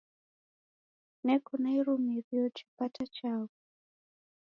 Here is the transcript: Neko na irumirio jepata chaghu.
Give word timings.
Neko 1.25 1.51
na 1.61 1.69
irumirio 1.77 2.43
jepata 2.55 3.03
chaghu. 3.15 3.55